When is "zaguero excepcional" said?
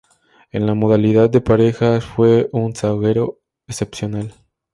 2.75-4.33